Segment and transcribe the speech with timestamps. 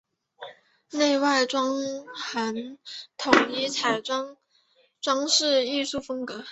[0.89, 2.79] 内外装潢
[3.19, 4.35] 统一采用
[4.99, 6.39] 装饰艺术风格。